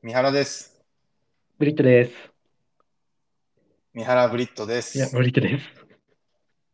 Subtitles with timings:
[0.00, 0.80] 三原です。
[1.58, 2.12] ブリットです。
[3.94, 5.16] 三原ブリットでいや、す。
[5.16, 5.66] ブリットです。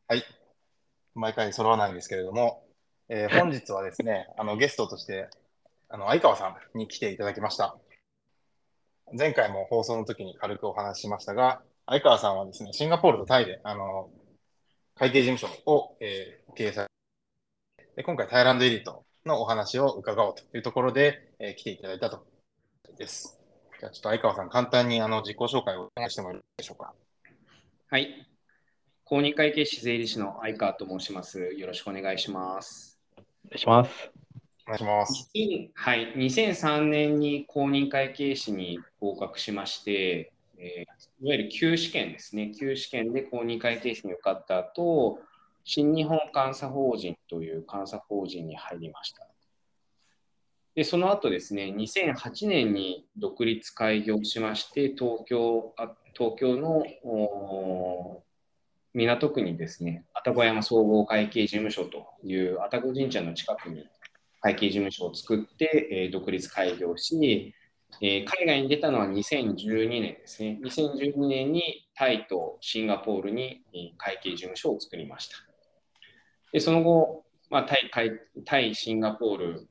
[0.08, 0.22] はい。
[1.14, 2.64] 毎回揃わないんですけれども、
[3.08, 5.28] えー 本日はですね、あのゲストとして、
[5.88, 7.78] あの相川さんに来ていただきました。
[9.16, 14.10] 前回も放送の時に軽くお話ししましたが、相川さんはですね、シンガポールとタイで、あの、
[14.96, 16.88] 会計事務所を、えー経営され
[17.96, 22.26] で、今回タイランドエリートのお話を伺おうというところで、えー来ていただいたと
[22.96, 23.40] です。
[23.80, 26.94] じゃあちょっと相川さん、簡単にあの自己紹介をお願いしてもよろしいでしょうか？
[27.90, 28.28] はい。
[29.04, 31.52] 公認会計士税理士の相川と申します。
[31.52, 32.98] よろしくお願いします。
[33.18, 33.20] お
[33.50, 34.10] 願いします。
[34.66, 35.30] お願いします。
[35.74, 36.14] はい。
[36.14, 42.52] 2003年に公認会計士に合格しまして、えーいわゆる旧試験ですね。
[42.58, 45.18] 旧試験で公認会計士に受かった後、
[45.64, 49.26] 新日本監査法人という監査法人に入りました。
[50.74, 56.84] で、その後ですね、2008年に独立開業しまして、東京あ東京の
[58.92, 63.88] 港区にですね、愛宕山総合会計事務所という愛宕神社の近くに
[64.40, 67.54] 会計事務所を作って、えー独立開業し、
[68.00, 70.58] えー海外に出たのは2012年ですね。
[70.64, 73.62] 2012年にタイとシンガポールに
[73.96, 75.36] 会計事務所を作りました。
[76.52, 78.12] でその後、まあ、タイ、
[78.44, 79.68] タイシンガポール、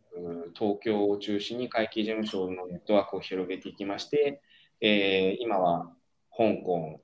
[0.58, 4.42] 東京を中心に会計事務所のネットワークを広げていきまして、
[4.82, 5.92] えー今は
[6.36, 7.00] 香港、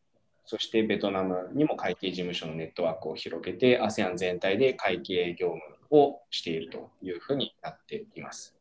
[0.46, 8.56] そしてベトナムにも会計事務所のネットワークを広げて、ASEAN 全体で会計業務をしているというふうになっています。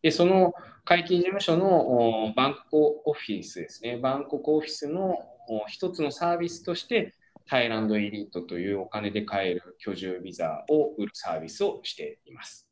[0.00, 7.14] で、その会計事務所のバンコクオフィスですね、バンコクオフィスのお一つのサービスとして、
[7.46, 12.66] タイランドエリートというお金で買える居住ビザを売るサービスをしています。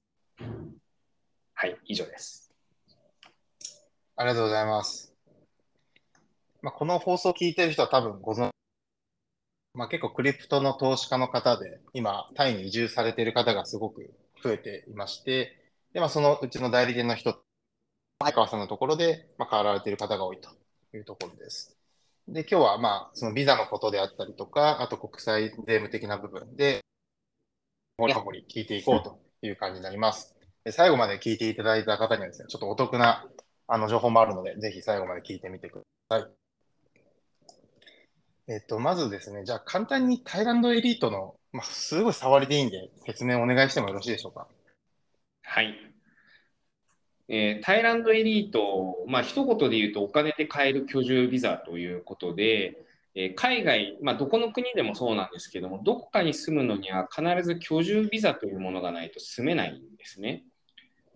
[1.62, 2.50] はい、以上です。
[4.16, 5.14] ありがとうございます。
[6.60, 8.50] まあ、この放送を聞いてる人は多分ご存知、
[9.74, 15.56] まあ、結構クリプトの投資家の方で、今、タイに移住されている方がすごく増えていまして、
[15.92, 17.40] で、まあ、そのうちの代理店の人、
[18.18, 20.50] 相川さんのところで、まあ、変わられている方が多いと
[20.96, 21.76] いうところです。
[22.26, 26.80] で、今日は、まあ、そのビザのことであったりとか、あと国際税務的な部分で、
[27.98, 30.31] もりもり聞いていこうという感じになります。
[30.70, 33.26] 最後まで聞いていただいた方にはですね、ちょっとお得な
[33.66, 36.30] あの情報もあるので、ぜひ最後まで聞いてみてください。
[38.48, 44.46] えっと、まずですね、じゃあ簡単にタイランドエリートの、まあ、すごい触りでいいんで、説明をお願いしてもよろしいでしょうか？
[45.42, 45.74] はい。
[47.28, 52.84] えータイランドエリート、まあ一言で言うとお金で買える居住ビザということで、
[53.14, 60.44] えー海外、まあ、どこの国でもそうなんですけども、どこかに住むのには必ず居住ビザというものがないと住めないんですね。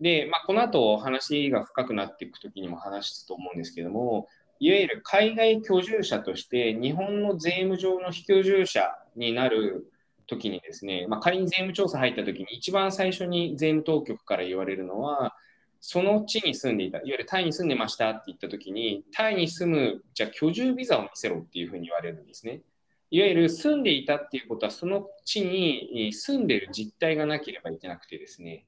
[0.01, 4.27] で、まあ、この後話が深くなっていくときにも話すと思うんですけども、
[4.59, 9.91] いわゆる海外居住者として日本の税務上の非居住者になる
[10.27, 15.35] ときにですね、まあ、仮に税務調査入ったときに一番最初に税務当局から言われるのは、
[15.79, 22.61] その地に住んでいた、いわゆるタイに住んでましたって言ったときに、タイに住む、じゃあ居住ビザを見せろっていうふうに言われるんですね。
[23.09, 28.65] いわゆる住んでいたっていうことは、その地に住んでる実態がなければいけなくてですね、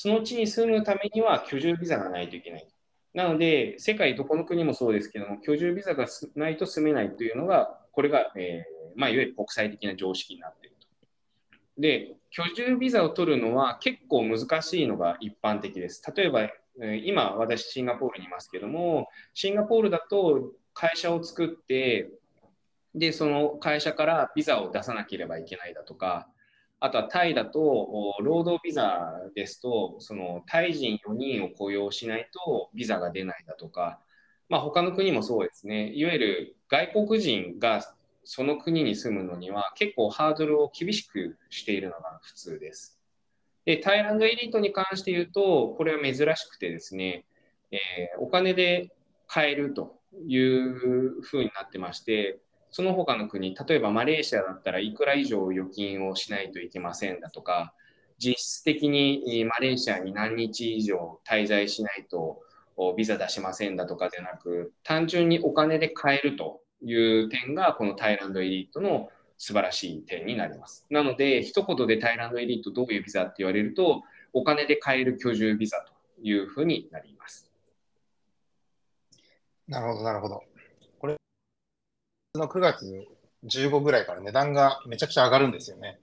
[0.00, 2.68] その地に住むためには居住ビザがないといけない。
[3.14, 10.86] なので、世界どこの国もそうですけども、居住ビザがないと住めないというのが、これが、えーまあ、いわゆる国際的な常識になっていると。
[11.78, 16.00] で、居住ビザを取るのは結構難しいのが一般的です。
[16.14, 16.48] 例えば、
[17.02, 22.08] 今、私、シンガポールにいますけども、シンガポールだと会社を作って、
[22.94, 26.28] で、その会社からビザを出さなければいけないだとか、
[26.80, 34.00] あとはタイだと、労働ビザですと、そのタイ人4人を雇用しないとビザが出ないだとか、
[34.48, 37.82] まあ、他の国もそうですね、いわゆる外国人が
[38.24, 43.00] その国に住むのには結構ハードルを厳しくしているのが普通です。
[43.64, 47.24] で、タイランドエリートに関して言うと、これは珍しくてですね、
[47.70, 48.90] えーお金で
[49.26, 52.38] 買えるというふうになってまして、
[52.70, 57.74] その他の国、例えばマレーシアだったらいくら以上預金をしないといけませんだとか、
[58.18, 62.42] 実質的にマレーシアに何日以上滞在しないと
[62.96, 70.84] ビザ出しませんだとかでなく、単純にお金で買えるという点が、このタイランドエリートの素晴らしい点になります。
[70.90, 75.92] なので、一言でタイランドエリートどういうビザって言われると、お金で買える居住ビザと
[76.22, 77.50] いうふうになります。
[79.66, 80.42] なるほど、なるほど。
[82.38, 83.06] の9月
[83.44, 85.98] 15ぐらいから値段がめちゃくちゃ上がるんですよね。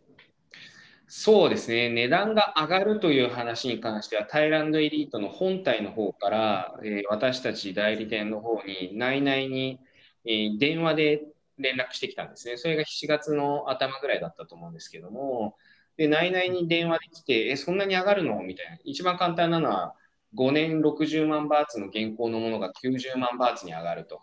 [1.08, 9.80] そうですね、値段が上がるという話に関しては、タイランドエリートの本体の方から、えー、私たち代理店の方に内々に、
[10.26, 11.24] えー、電話で
[11.60, 12.58] 連絡してきたんですね。
[12.58, 15.56] それが7月の頭ぐらいだったと思うんですけども、
[15.96, 18.42] で、内々に電話で来て、え、そんなに上がるの？
[18.42, 18.78] みたいな。
[18.84, 19.96] 一番簡単なのは、
[20.36, 24.22] 5年60万バーツの現行のものが90万バーツに上がると。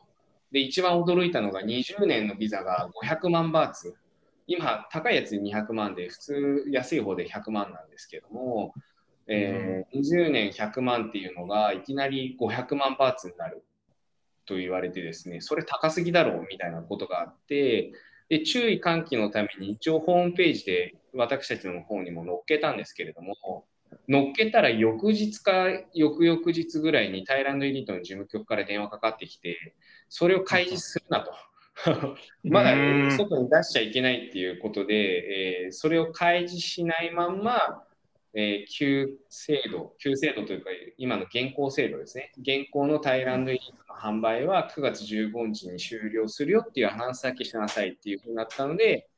[0.52, 3.96] で、一番驚いたのが20年のビザが500万バーツ。
[4.46, 8.74] 今、高いやつで200万で、普通安い方で100万なんですけども、
[9.26, 13.64] えー、20年100万っていうのがいきなり500万バーツになる
[14.46, 17.92] と言われてですね、それ高すぎだろうみたいなことがあって、
[18.28, 23.64] で注意喚起のために一応ホームページで私たちの方にも載っけたんですけれども、
[24.08, 29.74] 乗っけたら翌日か翌々日ぐらいにタイランドエリートの事務局から電話かかってきて、
[30.08, 31.32] それを開示するなと。
[32.44, 32.74] まだ
[33.16, 37.84] 外に出しちゃいけないっていうことで、えー、それを開示しないまんま、
[38.34, 42.32] えー、旧制度、旧制度というか、今の現行制度ですね。
[42.38, 49.08] 現行のタイランドエリートの販売は9月15日に終了するよっていうアナウンスだけしなさいっていうふうになったので、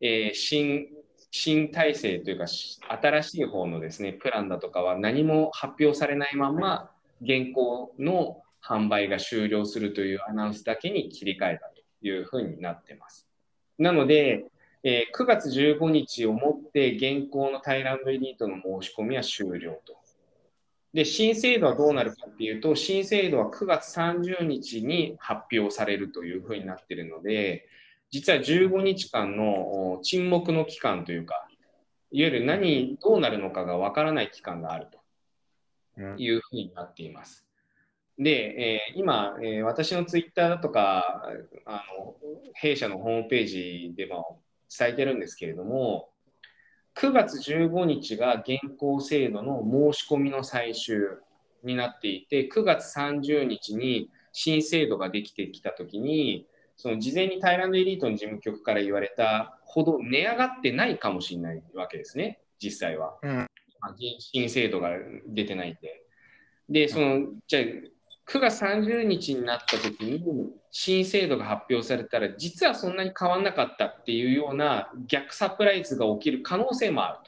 [0.00, 0.88] えー、新
[1.34, 6.90] 新体制というか、新しい方のですね、プランだとかは何も発表されないまま、
[7.22, 13.26] 現行の販売が終了するというアナウンスだけに切り替えたというふうになってます。
[13.78, 14.44] なので、
[14.84, 19.96] えー、9月15日をもって現行のタイランドエリートの申し込みは終了と。
[20.92, 27.66] で、新制度はどうなるかっていうと、新制度は9月30日に発表されるというふうになっているので、
[28.12, 31.48] 実は15日間の沈黙の期間というか、
[32.12, 35.02] いわゆる何、どうなるのかがわからない期間があると。
[36.16, 37.46] いうふうになっています。
[38.18, 41.28] で、えー、今、えー、私のツイッターだとか、
[41.64, 42.16] あの
[42.54, 44.40] 弊社のホームページでも
[44.76, 46.10] 伝えてるんですけれども、
[46.94, 49.62] 9月15日が現行制度の
[49.92, 50.96] 申し込みの最終
[51.64, 56.46] になっていて、9月30日に新制度ができてきたときに、
[56.82, 63.14] その事前にタイランドエリートの事務局から言われたほど値上がってないかもしれないわけですね、実際は。
[63.22, 63.48] うん、
[64.18, 64.90] 新制度が
[65.28, 66.02] 出てないんで。
[66.68, 77.20] で、その、じゃあ、9月30日になった時に新制度が発表されたら実はそんなに変わんなかったっていうような逆サプライズが起きる可能性もあ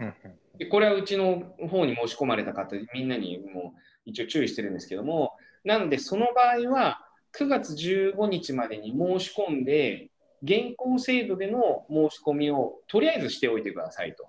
[0.00, 0.58] ると。
[0.58, 3.74] でこれはうちの方に申し込まれた方みんなにも
[4.04, 7.07] 一応注意してるんですけどもなのでその場合は
[7.38, 10.10] 9月15日までに申し込んで、
[10.42, 14.28] 現行制度での申し込みをとりあえずしておいてくださいと。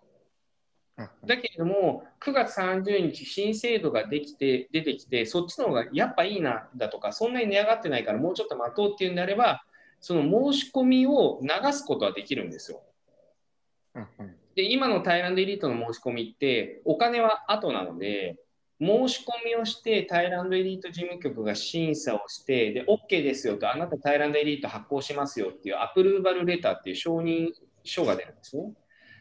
[1.26, 9.64] だけれども、9月30日、新制度ができて出てきて、そっちの方がやっぱいいなだとか、そんなに値上がってないからもうちょっと待とうっていうんであれば、
[10.02, 12.82] その申し込みを流すことはできるんですよ。
[14.56, 18.38] で今のタイランドエリートの申し込みって、お金は後なので、
[18.82, 27.50] 申し込みをして、タイランドエリート事務局が審査をして、で、OK ですよと、あなたタイランドエリート発行しますよっていうアプルーバルレターっていう承認
[27.84, 28.72] 書が出るんですね。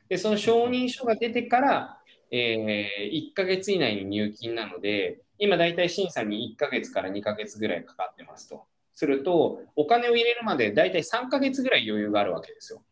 [0.08, 1.98] で、その承認書が出てから、
[2.30, 8.64] えー、1ヶ月以内に入金なので、今だいたい審査に1ヶ月から2ヶ月ぐらいかかってますと。
[8.94, 12.82] すると、お金を入れるまでだいたい3ヶ月ぐらい余裕があるわけですよ。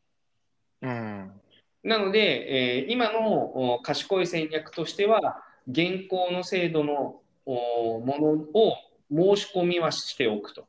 [0.82, 1.32] うん、
[1.82, 8.26] なので、えー、今の賢い戦略としては、現行の制度のもの
[8.58, 10.66] を申し込みはしておくと。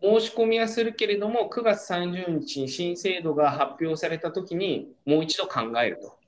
[0.00, 6.18] 申し込みはするけれども、9月30日に新制度が発表されたときに、もう一度考えると。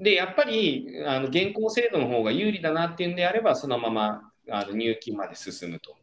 [0.00, 5.94] で、やっぱりあの現行制度の方が有利だなっていうんであれば、そのままあの入金まで進むと。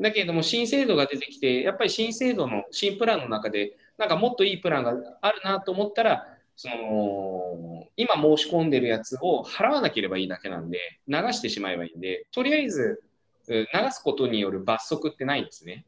[0.00, 13.00] だけれども、新制度が出てきて、やっぱり新制度の新プランの中で、なんかもっといいプランがあるなと思ったら、その今申し込んでるやつを払わなければいいだけなんで、流してしまえばいいんで、とりあえず
[13.46, 15.84] 流すことによる罰則ってないんですね。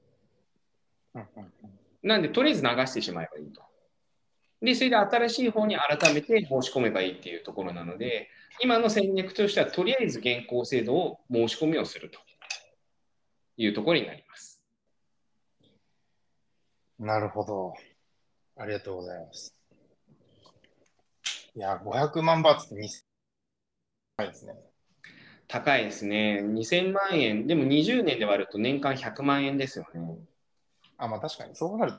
[2.04, 3.62] なんで、とりあえず流してしまえばいいと。
[4.62, 8.28] で、それで新しい方に改めて申し込めばいいっていうところなので、
[8.62, 12.20] 今の戦略としては、とりあえず現行制度を申し込みをすると
[13.56, 14.62] いうところになります。
[17.00, 17.74] なるほど。
[18.56, 19.59] ありがとうございます。
[21.54, 23.04] いや、500万バーツって2000
[24.16, 24.54] 高いですね。
[25.48, 26.42] 高いですね。
[26.42, 30.18] 2000万円、でも20年で割ると年間100万円ですよね。
[30.96, 31.94] あ、まあ確かに、そうなる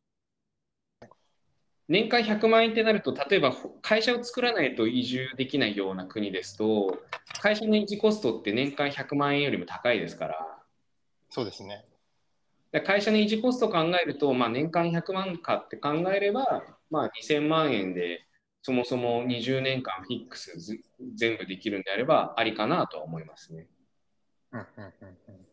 [1.90, 7.00] 年間100万円ってなると、例えば会社を作らないと移住できないような国ですと、
[7.42, 10.64] 会社の維持コストって年間100万円よりも高いですから。
[11.30, 11.86] そうですね。
[12.86, 18.26] 会社の維持コストを考えると、まあ、年間100万かって考えれば、まあ、2000万円で
[18.64, 20.52] そもそも20年間フィックス
[21.16, 23.68] 全部できるんであればありかなとは思いますね。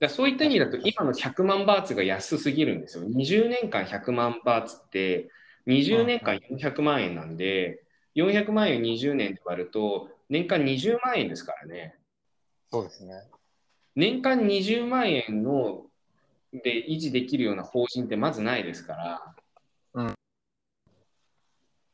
[0.00, 3.04] だそういった意味だと今の100万バーツが安すぎるんですよ。
[3.04, 5.30] 20年間100万バーツって
[5.66, 7.82] 20年間400万円なんで
[8.14, 11.96] 400万円20年で割ると年間20万円ですからね。
[12.70, 13.14] そうですね。
[13.96, 15.86] 年間20万円の
[16.52, 19.34] で維持できるような法人ってまずないですから。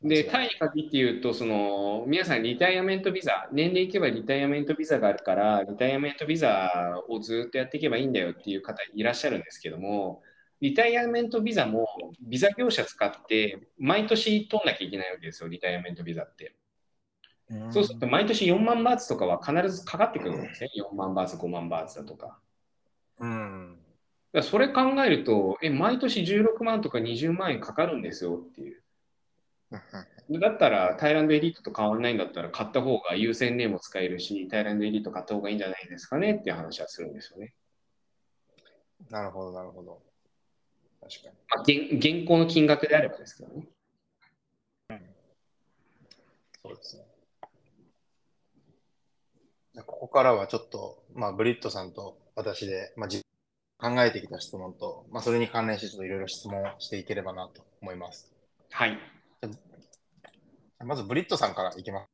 [0.05, 10.21] うんで、タイに限って言うと、その、皆さんリタイアメントビザ、年齢いけばリタイアメントビザがあるから、リタイアメントビザをずっとやっていけばいいんだよっていう方いらっしゃるんですけども、
[10.61, 11.87] リタイアメントビザも
[12.21, 16.55] ビザ業者使って毎年取んなきゃいけないわけですよ、リタイアメントビザって。
[17.71, 20.69] そうすると毎年4万バーツとかは必ずかかってくるんですね。
[20.77, 22.39] 4万バーツ、5万バーツだとか。
[23.19, 23.77] うん。
[24.33, 28.81] だそれ考えると、え、毎年16万とか20万円かかるんですよっていう。
[30.39, 37.53] だったら、タイランドエリートと変わらないんだったら、買った方が優先例も使えるし、タイランドエリート買った方がいいんじゃないですかねっていう話はするんですよね。
[39.09, 40.01] なるほど、なるほど。
[41.01, 41.35] 確かに。
[41.49, 43.67] まあ、現現行の金額であればですけどね。
[44.89, 45.01] うん、
[46.63, 47.03] そうですね。
[49.85, 53.09] ここからはちょっと、まあ、ブリットさんと私で、まあ、
[53.77, 58.33] 考えてきた質問と、まあ、それに関連してちょっといろいろ質問していければなと思います。
[58.71, 58.97] はい。
[60.83, 62.09] まずブリットさんからいきます。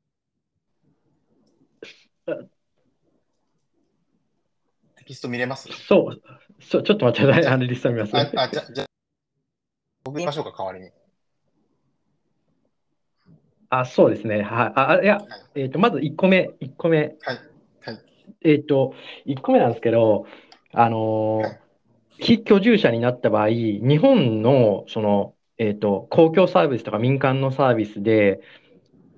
[4.98, 5.68] テキスト見れます？
[5.88, 6.22] そう、
[6.62, 8.16] そうちょっと待って、あのリスト見ます？
[8.16, 8.86] あ、あじゃじゃ
[10.04, 10.92] 僕見ましょうか、代わりに。
[13.70, 14.42] あ、そうですね。
[14.42, 14.74] はい。
[14.76, 15.26] あ、いや、はい、
[15.56, 16.98] えっ、ー、と、まず1個目、1個目。
[17.00, 17.18] はい。
[17.82, 18.00] はい、
[18.44, 18.94] えっ、ー、と、
[19.26, 20.26] 1個目なんですけど、
[20.74, 21.60] あのーはい、
[22.20, 28.42] 非居住者になった場合、日本の、その、えっ、と、公共サービスとか民間のサービスで、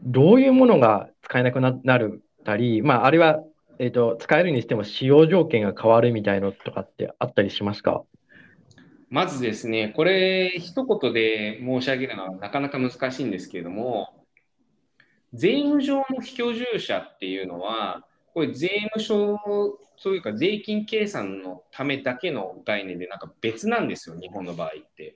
[0.04, 3.42] どういうものが使えなくなるたり、まあ、あるいは、
[3.80, 8.04] えっ、と、使えるにしても使用条件が変わるみたいのとかってあったりしますか？
[9.10, 14.26] まずですね、これ、一言で申し上げるのはなかなか難しいんですけれども、
[15.32, 19.40] 税務上の非居住者っていうのは、これ税務署
[19.96, 25.16] そういうか税金計算のためだけの概念でなんか別なんですよ、日本の場合って。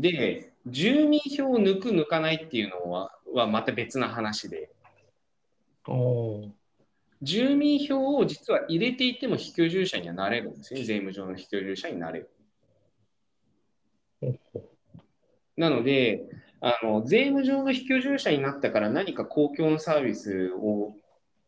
[0.00, 4.70] で、住民票を抜く、抜かないっていうのははまた別な話で。
[7.22, 12.30] 住民票を実は入れていても非居住者にはなれるんですね、税務上の非居住者になれる。
[15.56, 16.24] なので、
[16.60, 20.94] あの税務上の非居住者になったから何か公共のサービスを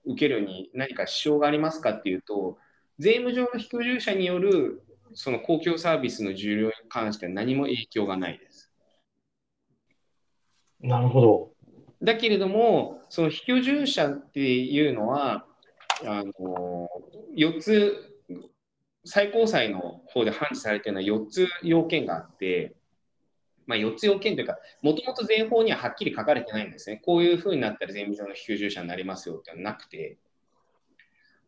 [0.05, 2.59] 受けるに何か支障がありますかっていうと、
[2.99, 4.83] 税務上の非居住者による
[5.15, 8.73] その公共サービスの重量に関しては何も影響がないです。
[10.81, 11.53] なるほど。
[12.03, 15.47] だけれども、その非居住者っていうのは、
[16.05, 16.89] あの
[17.37, 18.19] 4つ、
[19.05, 22.75] 最高裁の方で判事されているのは4つ要件があって、
[23.67, 27.01] まあ、4つ要件というか、もともと税法にははっきり書かれてないんですね。
[27.05, 30.19] こういうふうになったら税務上の非居住者になりますよってのはなくて、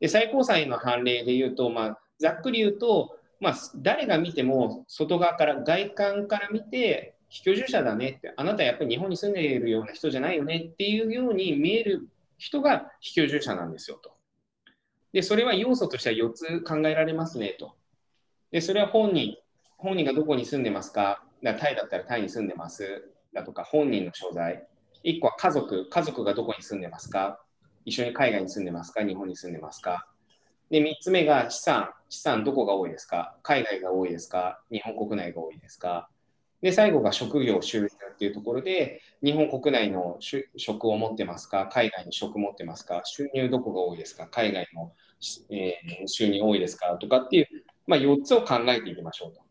[0.00, 14.12] で最高裁の判例で言うと、まあ、ざっくり言うと、まあ、誰が見ても外側から外観から見て非居住者だねってあなたやっぱり日本に住んでいるような人じゃないよねっていうように見える人が非居住者なんですよと。
[15.12, 17.74] でそれは要素としては4つ考えられますねと。
[18.50, 19.36] でそれは本人
[19.76, 21.24] 本人がどこに住んでますか？
[21.42, 23.10] だタイだったらタイに住んでます。
[23.32, 24.66] だとか本人の所在。
[25.04, 27.40] 1個は家族家族がどこに住んでますか？
[27.84, 29.04] 一緒に海外に住んでますか？
[29.04, 30.06] 日本に住んでますか？
[30.70, 31.90] で、3つ目が資産。
[32.08, 33.36] 資産どこが多いですか？
[33.42, 34.60] 海外が多いですか？
[34.70, 36.08] 日本国内が多いですか？
[36.62, 40.18] で、最後が職業収入っていうところで、日本国内の
[40.56, 41.68] 職を持ってますか？
[41.72, 43.02] 海外に職持ってますか？
[43.04, 44.26] 収入どこが多いですか？
[44.28, 44.92] 海外の、
[45.50, 46.96] えー、収入多いですか？
[47.00, 47.48] とかっていう、
[47.86, 49.42] まあ、4つを考えていきましょうと。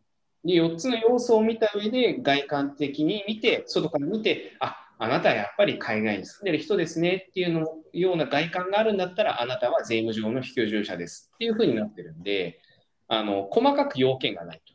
[0.44, 12.58] で、4つの要素を見た上で、外観的に見て、外から見て、あ、あなたはやっぱり海外に住んでる人ですねっていうのような外観があるんだったら、あなたは税務上の非居住者ですっていうふうになってるんで、
[13.06, 14.72] あの細かく要件がないと。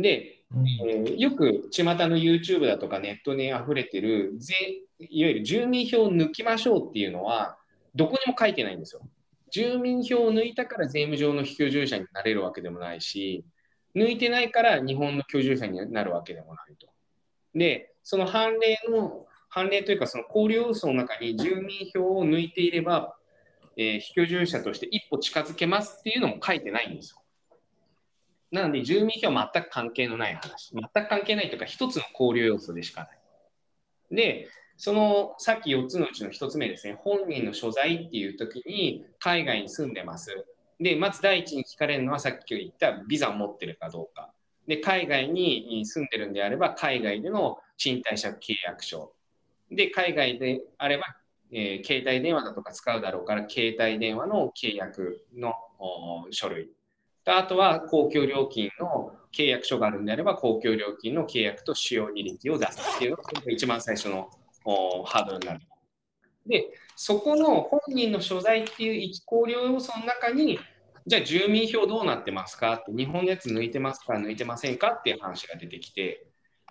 [0.00, 0.44] で、
[0.80, 4.54] えー、よく巷の YouTube だとかネットに溢れてる税、
[5.00, 7.58] いわゆる住民票を抜きましょうっていうのは、
[7.96, 9.02] どこにも書いてないんですよ。
[9.50, 13.44] 住民票を抜いたから税務上の非居住者になれるわけでもないし、
[13.94, 16.88] 抜いてないから日本の居住者になるわけでもないと。
[17.54, 23.14] で、その判例の、判例というか、その考慮要素の中に住民票を抜いていれば、
[23.76, 27.22] えー、非居住者として一歩近づけますっていうのも書いてないんですよ。
[28.50, 30.72] なので、住民票は全く関係のない話。
[30.72, 34.16] 全く関係ないというか、一つの考慮要素でしかない。
[34.16, 40.46] で、そのさっき4つのうちの1つ目ですね、本人の所在っていう時に海外に住んでます。
[40.80, 44.32] で、まず第一に聞かれるのはさっき言ったビザを持ってるかどうか。
[44.66, 49.12] で、海外に住んでるんであれば、海外での賃貸借契約書。
[49.74, 51.04] で、海外であれば、
[51.50, 55.54] えー、携帯電話だとか使うだろうから、携帯電話の契約の
[56.30, 56.70] 書類。
[57.24, 64.30] あとは公共料金の契約書があるんであれば、公共料金の契約と使用履歴を出すっていうのが一番最初の
[65.04, 65.60] ハードルになる。
[66.46, 70.58] で、そこの本人の所在っていう一考慮要素の中に、
[71.06, 76.26] じゃあ住民票どうなってますかって、日本のやつ抜いてますか、抜いてませんかっていう話が出てきて、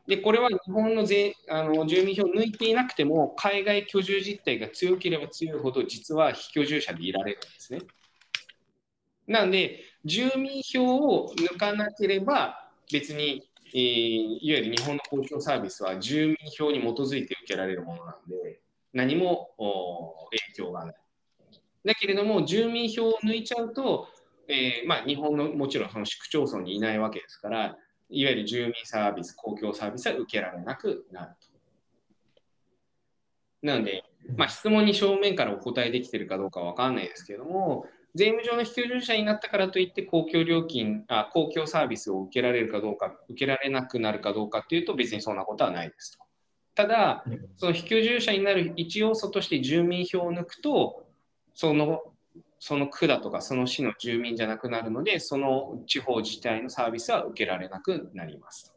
[0.08, 7.82] で、これは日本の税あの住民票を抜いていなくても、海外居住実態が強ければ強いほど、実は非居住者でいられるんですね。
[9.28, 13.80] なんで、住民票を抜かなければ、別にえー、
[14.42, 18.60] いわゆる日本の公共サービスは住民票に基づいて受けられるものなんで、
[18.94, 20.96] 何も影響がない。
[21.86, 24.10] だけれども、住民票を抜いちゃうと、
[24.50, 27.78] えー、まあ、日本のもちろんその市区町村にいないわけですから、
[28.12, 31.48] いわゆる住民サービス、公共サービスは受けられなくなると。
[33.62, 34.04] なので、
[34.36, 46.24] まあ、質問に正面からお答えできているかどうかわかんないですけれども、税務上の非居住者になったからといって公共料金あ、公共サービスを受けられるかどうか、受けられなくなるかどうかっていうと別にそんなことはないですと。
[46.76, 47.24] ただ、
[47.58, 51.06] その非居住者になる一要素として住民票を抜くと、
[51.54, 52.02] その
[52.64, 58.72] その区だとかその市の住民じゃなくなるので、その地方自治体のサービスは受けられなくなります。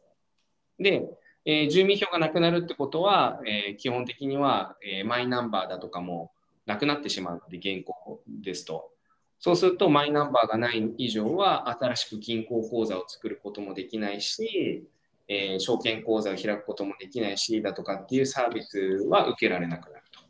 [0.79, 1.07] で、
[1.45, 6.31] えー、住民票がなくなるってことは、えー、基本的には、えー、マイナンバーだとかも
[6.65, 8.89] なくなってしまうので、現行ですと。
[9.37, 14.87] そうすると、マイナンバーがない以上は、新しく銀行口座を作ることもできないし、
[15.27, 20.21] えー、証券口座を開くこともできないし、だとかっていうサービスは受けられなくなると。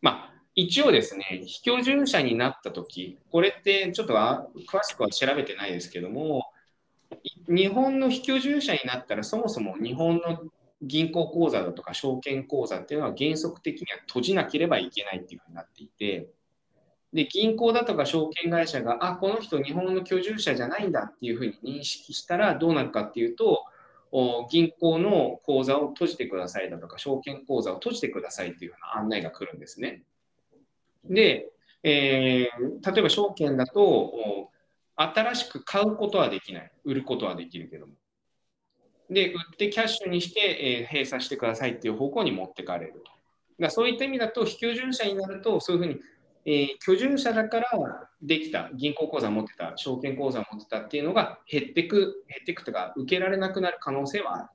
[0.00, 6.44] まあ、一応ですね、非居住者になったとき、これってちょっと詳しくは調べてないですけども、
[7.48, 10.42] 日本の非居住者になったら、そもそも日本の
[10.82, 16.28] 銀行口座だとか証券口座っていうのは原則的には閉じなければいけないっていうふうになっていて、
[17.12, 23.64] で、銀行だとか証券会社が、あ、この人日本の居住者じゃないんだっていうふうに認識したらどうなるかっていうと、
[24.50, 30.02] 銀行の口座を閉じてくださいだとか、証券口座を閉じてくださいっていうような案内が来るんですね。
[31.04, 31.50] で、
[31.82, 34.50] えー、例えば証券だと、
[34.96, 36.72] 新しく買うことはできない。
[36.84, 37.94] 売ることはできるけども。
[39.10, 40.40] で、売ってキャッシュにして、
[40.80, 43.10] えー、閉鎖してくださいっていう方向に持ってかれると。
[43.58, 46.00] だそういった意味だと、非居住者になると、そういうふうに
[46.44, 54.48] えー、居住者だからできた、銀行口座を持ってた、証券口座を持ってたっていうのが減ってく、減ってくとか、受けられなくなる可能性はある。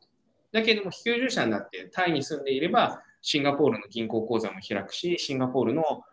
[0.51, 6.03] だけども、非居住者になってタイに住んでいれば、シンガポールの銀行口座も開くし、シンガポールの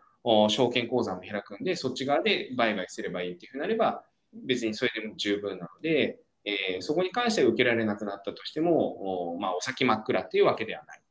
[0.49, 11.01] 証券口座も開くんで、そっち側で売買すればいいっていうふうになれば、別にそれでも十分なので、えー、そこに関しては受けられなくなったとしても、おまあ、お先真っ暗っていうわけではない。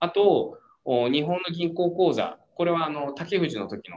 [0.00, 3.96] あと、日本の銀行口座、これはあの竹藤の時の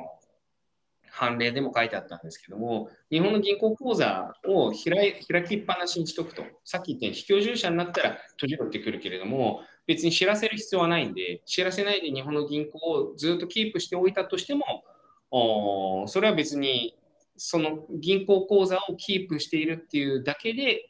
[1.11, 14.84] 判例でも書いてあったんですけども、日本の銀行口座を開開きっぱなしにしとくと、さっき言ったように非居住者になったら閉じろってくるけれども、別に知らせる必要はないんで、知らせないで日本の銀行をずっとキープしておいたとしても、
[15.32, 16.95] おそれは別に
[17.38, 20.89] その銀行口座をキープしているっていうだけで、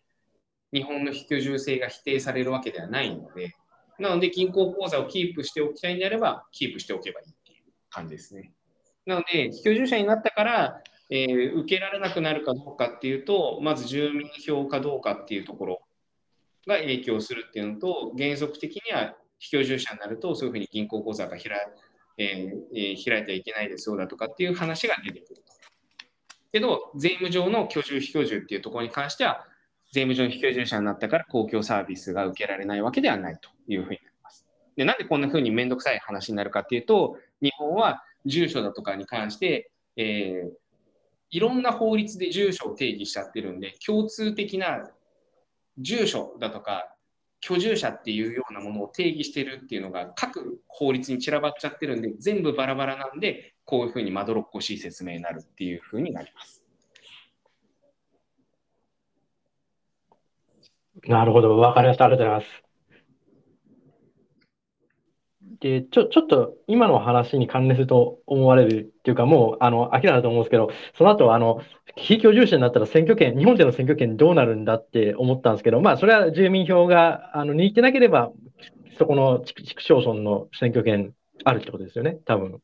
[0.74, 3.56] 日本の非居住性が否定されるわけではないので、
[4.00, 7.68] なので銀行口座をキープしておきたいんであれば、キープしておけばいいっていう。
[7.90, 8.52] 感じですね。
[9.06, 15.82] なので、非居住者になったから、えー、受けられなくなるかどうかっていうと、まず住民票かどうかっていうところ
[16.68, 21.44] が影響するっていうのと、原則的には非居住者になると、そういうふうに銀行口座が開,、
[22.18, 25.44] えー、開いてはいけないですよだとかっていう話が出てくる。
[26.52, 29.46] けど、税務上の居住、非居住っていうところに関しては、
[29.94, 34.46] 税務上の非居住者になったから公共サービスが受けられないわけではないというふうになります。
[34.76, 40.52] で、なんでこんなふうにめんどくさい話になるかっていうと、日本は住所だとかに関して、えー、
[41.32, 44.90] いろんな法律で住所を定義しちゃってるんで、共通的な
[45.78, 46.94] 住所だとか
[47.40, 56.64] 居住者っていうようなものを定義してるっていうのが各法律に散らばっちゃってるんで、全部バラバラなんで、こういうふうにまどろっこしい説明になるっていうふうになります。
[61.06, 62.06] なるほど、わかりました。
[62.06, 62.68] ありがとうございます。
[65.60, 71.62] で、ちょ、ちょっと今の話に関連すると思われるっていうか、もう、あの、明らかだと思うんですけど、その後、あの、
[71.98, 78.32] 非居住者になったら選挙権、日本での選挙権どうなるんだって思ったんですけど、まあ、それは住民票があの握ってなければ、
[78.98, 82.62] そこの地区町村の選挙権あるってことですよね、多分。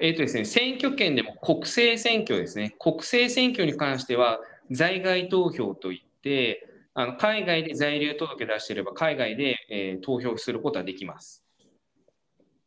[0.00, 2.74] えっ、ー、とですね、選挙権でも国政選挙ですね。
[2.78, 11.47] 国政選挙に関しては、在外投票といって、あの海外で在留届出していれば、海外で、えー、投票することはできます。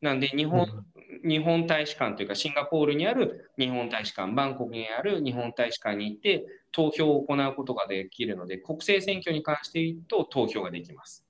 [0.02, 0.86] なんで日本、
[1.24, 11.26] うん、日本大使館というか、シンガポールにある日本大使館、バンコクにある日本大使館に行って、投票を行うことができるので、国政選挙に関して言うと投票ができます。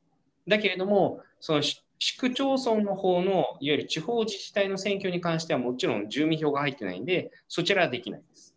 [0.47, 1.83] だけれども、その市
[2.17, 8.55] 区町村の方のいわゆる地方自治体の選挙に関してはもちろん住民票が入ってないんで、そちらはできないです。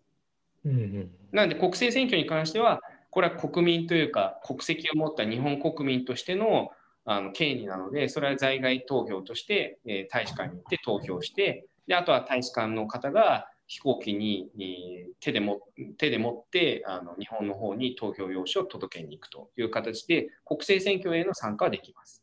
[0.64, 6.70] うんうん、なので国政選挙に関しては、これは国民というか国籍を持った日本国民としての
[7.04, 15.60] あの権利なので、それは在外投票として、えー、大使館に行って投票して、であとは大使館の方が飛行機に、えー、手でも
[15.98, 22.22] 手で持ってあの日本の方に投票用紙を届けに行くという形で、国政選挙への参加はできます。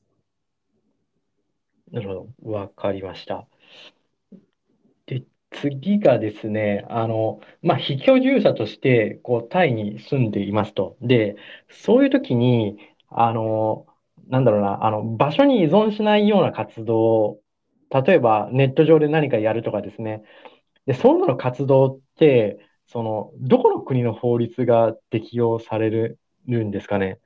[1.91, 2.51] なるほど。
[2.51, 3.47] わかりました。
[5.05, 10.95] で、次がですね、あの、まあ、非居住者として、こう、タイに住んでいますと。
[11.01, 11.35] で、
[11.69, 12.77] そういう時に、
[13.09, 13.85] あの、
[14.31, 17.41] なんだろうな、あの、場所に依存しないような活動
[17.91, 20.23] 例えばネット上で何かやるとかですね。
[20.85, 26.17] で、そういうの活動って、その、どこの国の法律が適用される
[26.47, 27.19] んですかね？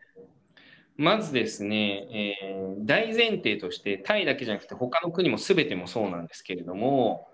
[0.98, 7.28] まずですね、えー、大前提として、タイだけじゃなくて、他の国も全てもそうなんですけれども、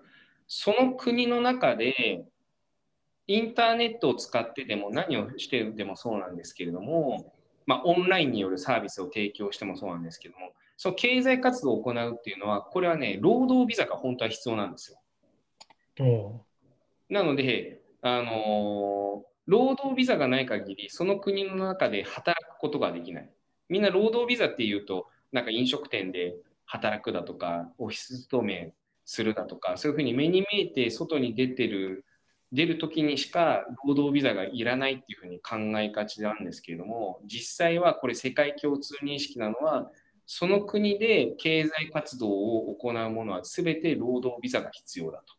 [0.46, 2.24] その国の中で、
[3.28, 7.32] インターネットを使ってでも何をしてでもそうなんですけれども、
[7.66, 14.98] まあ、オンラインによるサービスを提供してもそうなんですけども、その経済活動を行うっていうのは、これはね、労働ビザが本当は必要なんですよ。
[17.08, 23.30] なので、あのー、労働ビザがない限り、その国の中で働くことができない。
[23.68, 28.72] みんな労働ビザっていうと、なんか飲食店で働くだとか、オフィス勤め
[29.04, 32.04] するだとか、そういうふうに目に見えて外に出てる、
[32.52, 39.90] 出るときにしか労働ビザがいらないっていうふうに考えがちなんですけれども、実際はこれ世界共通認識なのは、
[40.26, 45.34] その国で経済活動を行うものは全て労働ビザが必要だと。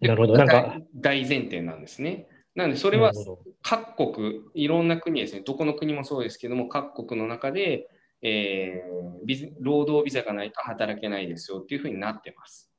[0.00, 0.36] なるほど。
[0.36, 2.28] なんか大前提なんですね。
[2.54, 3.12] なので、それは
[3.60, 7.88] 各国、いろんな国ですね、どこの国もそうですけども、各国の中で、
[8.22, 12.70] えー、労働ビザがないと働けないですよっていうふうになってます。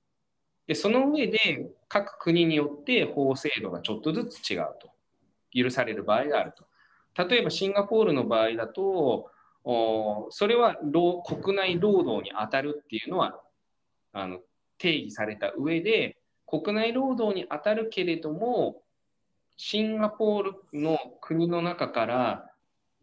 [0.67, 4.91] で、その上で、各国によって法制度がちょっとずつ違うと。
[5.53, 6.67] 許される場合があると。
[7.27, 9.31] 例えば、シンガポールの場合だと、
[9.69, 10.77] おそれは
[11.25, 13.37] 国内労働に当たるっていうのは
[14.13, 14.39] あの
[14.77, 18.81] 定義された上で、国内労働に当たるけれども、
[19.57, 22.49] シンガポールの国の中から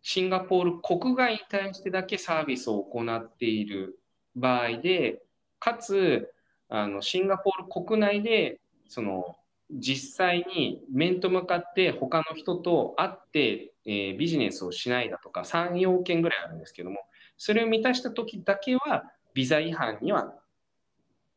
[0.01, 3.99] シンガポール国外に対してだけサービスを行っている
[4.35, 5.21] 場合で、
[5.59, 6.33] かつ
[6.77, 8.59] あのシンガポール国内で
[8.89, 9.37] その
[9.71, 16.99] 実際に面と向かって他の人と会って、えー、ビジネスをしないだとか3要件ぐらいあるんですけども、
[17.39, 20.35] それを満たした時だけはビザ違反には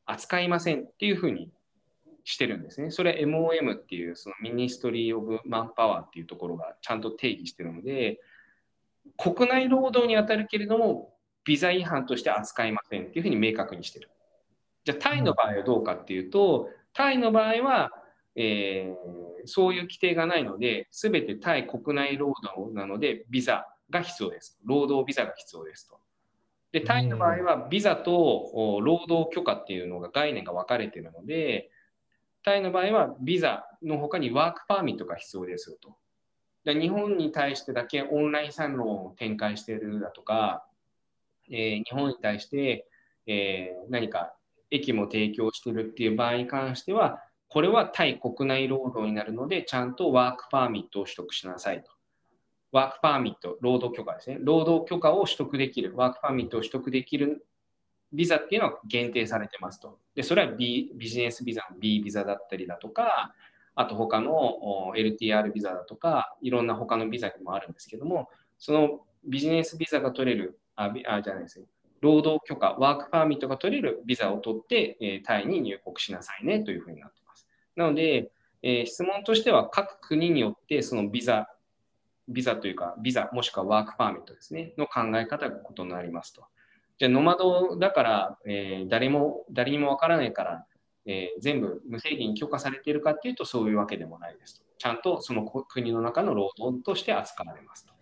[0.08, 1.52] 扱いませんっていうふうに
[2.24, 2.90] してるんですね。
[2.90, 8.20] それは MOM っていうその Ministry of Manpower っていうところがちゃんと定義してるので、
[9.18, 14.10] 国内労働に当たるけれども、ビザ違反として扱いませんっていうふうに明確にしてる。
[14.88, 17.92] じゃあ、タイの場合はどうかっていうと、タイの場合は、
[18.38, 24.58] えー、そういう規定がないので、すべてタイ国内労働なので、ビザが必要です。
[24.64, 26.00] 労働ビザが必要ですと。
[26.72, 31.70] で、タイの場合は、ビザと労働許可っていうのが概念が分かれているので、
[32.44, 35.98] タイの場合はビザの他にワークパーミットが必要ですよと。
[36.64, 40.66] で日本に対してだけオンラインサロンを展開しているだとか、
[41.52, 42.88] えー、日本に対して、
[43.26, 44.37] えー、何か
[44.72, 51.92] 駅も提供してるっていう場合に関しては、これはタイ国内労働になるので、ちゃんとワークパーミットを取得しなさいと。
[52.72, 54.38] ワークパーミット、労働許可ですね。
[54.42, 57.46] 労働許可を取得できる、ワークパーミットを取得できる
[58.12, 60.00] ビザっていうのは限定されてますと。
[60.16, 63.34] で、それは、B、ビジネスビザの B ビザだったりだとか、
[63.76, 71.68] あと他の LTR ビザだとか、いろんな他のビザにもあるんですけども、そのビジネスビザが取れる、あ、あじゃないですね。
[72.02, 77.48] 労働許可、ワークパーミットが取れるビザを取って、えー、タイに入国しなさいねというふうになっています。
[77.76, 78.32] なので、
[78.62, 81.50] えー、質問としては各国によってそのビザ、
[82.28, 86.46] ビザというか、ビザもしくはワークパーミットですね、の考え方が異なりますと。
[86.98, 90.66] じゃあ、ノマドだから、えー、誰も、誰にもわからないから、
[91.06, 94.66] えー、全部無制限に許可されているかっていうとそういうわけでもないですと。
[94.78, 97.94] ちゃんとその国の中の労働として扱われますと。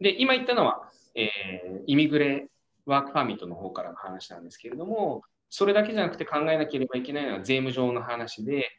[0.00, 2.48] で、今言ったのは、えー、イミグレ
[2.86, 8.70] ワークパーミットの方からの話なんですけれども、それだけじゃなくて考えなければいけないのは税務上の話で、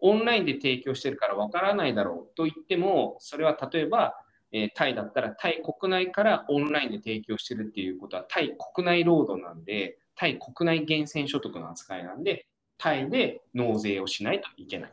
[0.00, 4.14] オンラインで提供してるからわからないだろうと言っても、それは例えば、
[4.52, 12.46] えー、タイだったらタイ国内からオンラインで提供してるっていうことはタイ国内労働なんで、タイ国内源泉所得の扱いなんで、
[12.78, 14.92] タイで納税をしないといけない。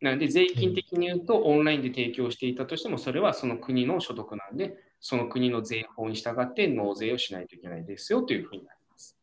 [0.00, 4.76] なので、税金的に言うと、オンラインで提供していたとしても、それはその国の所得なんで、
[5.08, 9.16] その国の税法に従って納税をしないといけないですよというふうになります。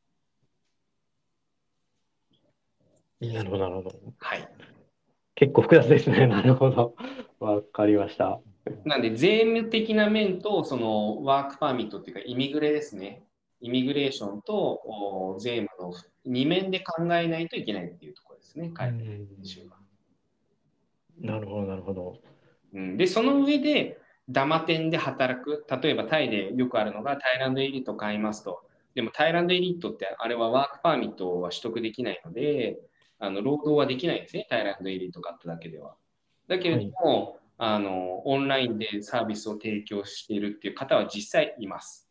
[3.19, 3.99] なるほど、なるほど。
[4.17, 4.47] はい。
[5.35, 6.25] 結構複雑ですね。
[6.27, 6.95] なるほど。
[7.41, 8.39] わかりました。
[8.85, 13.21] なんで、税務的な面と、そのワークパーミットっていうか、イミグレですね。
[13.59, 15.93] イミグレーションと税務の
[16.31, 19.77] 2面で考えないといけないっていうところですね、海外は。
[21.19, 22.21] なるほど、なるほど。
[22.71, 25.65] うん、で、その上で、ダマ店で働く。
[25.81, 28.65] 例えば、タイでよくあるのが、タイランドエリート買いますと。
[28.95, 32.79] でも、タイランドエリートって、あれはワークパーミットは取得できないので、
[33.19, 35.95] あの労働はできないんですね、タイランドエリート買っただけでは。
[36.47, 42.09] だけれども、はい、あのオンラインでサービスを提供しているっていう方は実際います。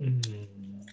[0.00, 0.20] うん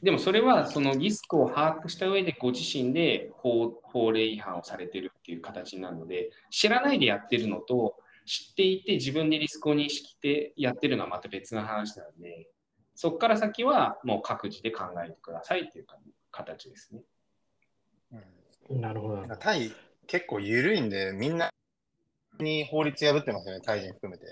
[0.02, 12.48] でもそれはそのリスクを把握した上でご自身で法法令違反をされてるっていう形なので知らないでやってるのと知っていて自分でリスクを認識してやってるのはまた別の話なので
[12.96, 15.86] そこから先はもう各自で考えてくださいっていう
[16.32, 17.02] 形ですね。
[18.70, 19.36] うん、なるほど。
[19.38, 19.72] タイ
[20.08, 21.50] 結構緩いんでみんな
[22.40, 24.26] に法律破ってますよね、タイ人含めて。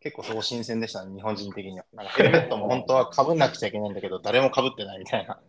[0.00, 1.84] 結構そう新鮮でしたね、日本人的には。
[1.94, 5.40] なんかヘルメットも本当はかぶんなくちゃいけないんだけど、誰もかぶってないみたいな。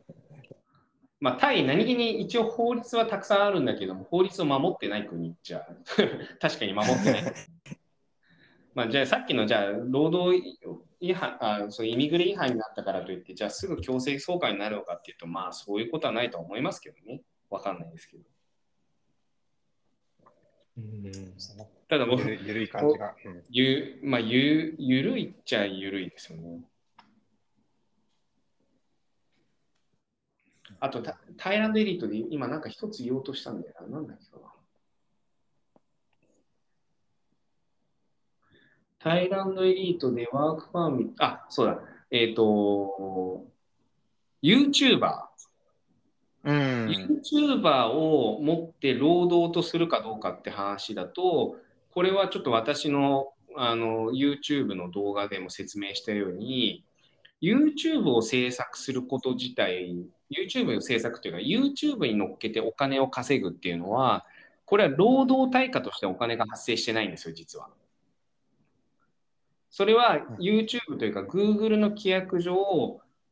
[1.20, 5.68] まあ、タイ、何気に一応法律はたくさんあるんだけども、法律を守ってない国じゃ、
[6.40, 7.34] 確かに守ってない。
[8.76, 10.38] まあ、じゃあさっきのじゃあ労働
[11.00, 17.24] 違反あそうイミグレ違反になったからといって、じゃあすぐ強制送還になるのかっていうと、まあそういうことはないと思いますけどね。
[17.50, 18.24] わかんないですけど。
[20.78, 21.12] うん
[21.88, 23.16] ただ僕、ゆるい感じが。
[23.26, 26.66] うん、ゆまあ、ゆゆるいっちゃゆるいですよね。
[30.80, 33.88] あとタ、タイランドエリートで今なんか一つ言おうとしたんだよな。
[33.88, 34.55] なんだっけかな。
[39.06, 41.80] タイランドエリートでワークパーミット、あ、そうだ。
[42.10, 43.46] えっ、ー、と、
[44.42, 45.26] YouTuber。
[46.44, 51.56] うん、YouTuber を持って労働とするかどうかって話だと、
[51.92, 56.84] これはちょっと私のあの YouTube の動画でも説明したように、
[57.44, 64.26] YouTube を制作すること自体、YouTube の制作というか、YouTube に乗っけてお金を稼ぐっていうのは、
[64.66, 67.70] これは労働対価としてお金が発生してないんですよ、実は。
[69.76, 72.56] それは YouTube というか Google の規約上、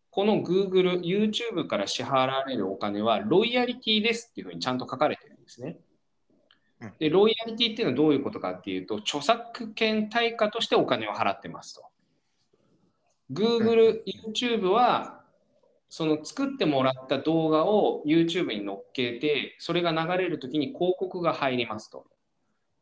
[0.09, 5.77] この Google、YouTube から支払われるお金はロイヤリティですっていうふうにちゃんと書かれてるんですね。
[6.99, 11.85] で、ロイヤリティっていうのはどういうことかっていうと、著作権対価としてお金を払ってますと。
[13.31, 15.21] Google、YouTube は、
[15.87, 22.05] その作ってもらった動画を YouTube に乗っけて、それが流れるときに広告が入りますと。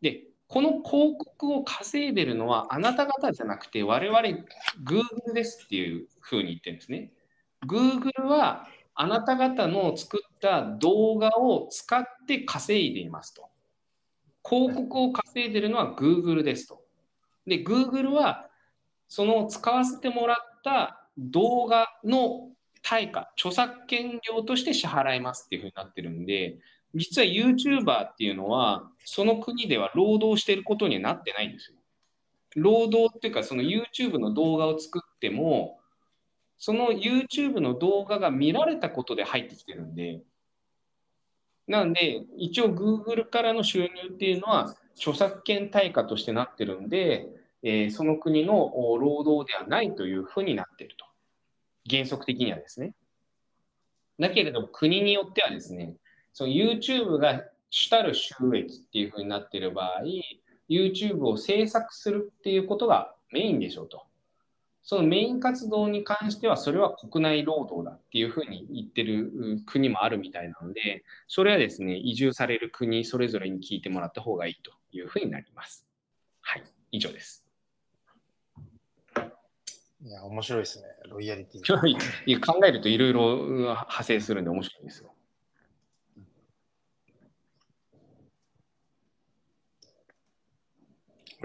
[0.02, 4.20] で、この広告を稼いでるのはあなた方じゃなくて、我々
[4.84, 7.14] Google ですっていうふうに言ってるんですね。
[7.66, 13.48] Google はあなた方の作った動画を使って稼いでいますと。
[14.46, 16.84] 広告を稼いでるのは Google ですと。
[17.48, 18.50] で、Google は
[19.08, 20.36] その使わせてもらっ
[20.66, 22.50] た動画の
[22.82, 26.60] 対価、著作権料として支払いますっていうふうになってるんで、
[26.95, 31.77] 実は YouTuber っていうのは、その国では労働してることにはなってないんですよ。
[32.56, 35.80] 労働っていうか、その YouTube の動画を作っても、
[36.58, 40.21] その YouTube の動画が見られたことで入ってきてるんで、
[41.67, 47.27] なんで、一応 Google からの収入っていうのは著作権対価としてなってるんで、
[47.63, 51.06] えー、その国の労働ではないというふうになってると。
[51.89, 52.93] 原則的にはですね。
[54.19, 55.95] だけれども国によってはですね、
[56.34, 60.04] その YouTube が主たる収益っていうふうになっている場合、
[60.70, 64.04] YouTube を制作するっていうことがメインでしょうと。
[64.84, 75.86] そのメイン活動に関しては、それは国内労働だっていうふうに言ってる国もあるみたいなので、それはですね、移住される国それぞれに聞いてもらった方がいいというふうになります。
[76.41, 77.46] はい、以上です。
[80.04, 81.62] いや、面白いですね、ロイヤリティ。
[82.26, 85.13] いや考えるといろいろ派生するんで面白いですよ。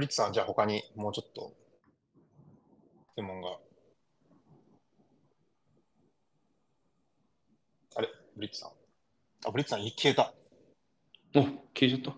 [0.00, 1.52] リッツさん、じゃあ他にもうちょっと
[3.12, 3.56] 質問が。
[7.96, 8.08] あれ？
[8.36, 8.70] ブリッツさん？
[9.46, 10.34] あ、ブリッツさん、消えた。
[11.34, 12.14] お、消えちゃった。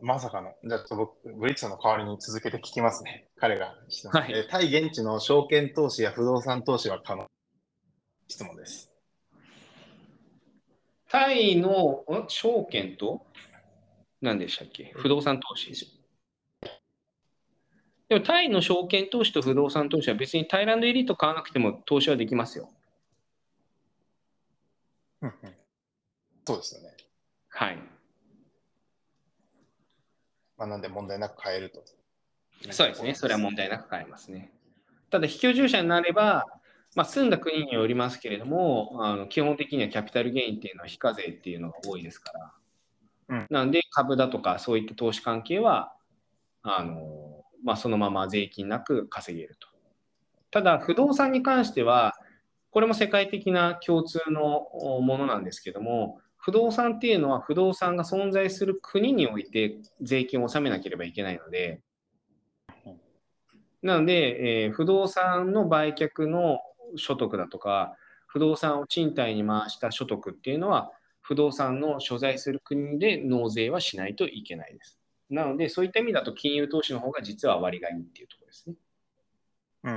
[0.00, 0.54] まさかの。
[0.64, 3.28] じゃあ、僕、ブリッツさんの代わりに続けて聞きますね。
[3.36, 7.26] 彼が質問、はい、え対現地の証券投資や不動産投資は可能
[8.28, 8.90] 質問です。
[11.10, 13.26] タイの証券と？
[14.20, 14.92] 何でしたっけ？
[14.96, 15.74] 不動産投資で
[18.14, 22.68] もタイの証券投資と不動産投資は別にタイランドエリート買わなくても投資はできますよ。
[26.44, 26.96] そうですよね。
[27.48, 27.78] はい。
[30.56, 31.82] まあ、なんで問題なく買えると。
[32.70, 33.14] そうですね。
[33.14, 34.52] それは問題なく買えますね。
[35.10, 36.46] ただ、非居住者になれば、
[36.94, 42.52] まあ、住んだ国によりますけれども、あの基本的にはキャピタルゲインっていうのは非課税っていうのが多いですから、
[43.28, 45.94] うん、なんで株だとかそういった投資関係は、
[46.62, 47.21] あの
[47.62, 49.68] まあ、そのまま税金なく稼げると。
[50.50, 52.14] ただ、不動産に関しては、
[52.70, 54.66] これも世界的な共通の
[55.00, 61.80] ものなんですけども、不動産っていうのは不動産が存在する国において税金を納めなければいけないので、
[63.82, 66.60] なので、えー、不動産の売却の
[66.96, 67.96] 所得だとか、
[68.26, 75.01] 不動産を賃貸に回した所得っていうのは、不動産の所在する国で納税はしないといけないです。
[75.34, 78.76] なので、そういった意味だと金融投資の方が実は割がいいっていうところですね。
[79.84, 79.92] うん。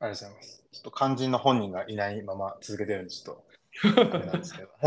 [0.00, 0.64] ありがとうございます。
[0.72, 4.68] ちょっと肝心の本人がいないまま続けてるんで、ちょっと、あれなんですけど。
[4.82, 4.86] ち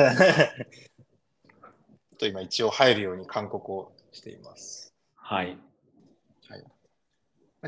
[2.13, 4.93] ょっと今一応入るように勧告をしています。
[5.15, 5.57] はい。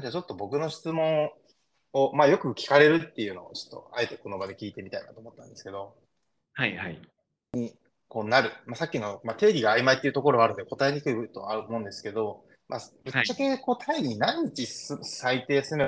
[0.02, 1.32] じゃあちょっと僕の質問
[1.94, 5.96] を、まあ、よく聞かれるっていうのをちょっとあえてこの場で聞いてみたいなと思ったんですけど、
[6.54, 7.02] はいはい。
[8.10, 15.86] にこうなる、まあ、さっきの、まあ、定義が曖昧っていうところはあるので答えにくいとは思うんですけど、まあ、ぶっちゃけこうタイに何日最低する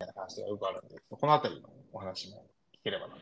[0.00, 2.44] みたいな話がよくあるんで、このあたりのお話も
[2.74, 3.20] 聞ければなと。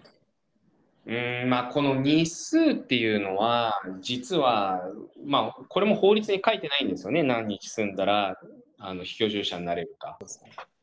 [1.06, 4.80] うんまあ、この日数っていうのは、実は、
[5.26, 8.38] まあ、これも法律に書いてないんですよね、何日住んだら
[8.78, 10.18] あの非居住者になれるか。